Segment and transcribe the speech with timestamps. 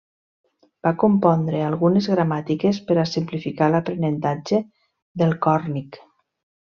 [0.85, 4.63] Va compondre algunes gramàtiques per a simplificar l'aprenentatge
[5.25, 6.01] del còrnic.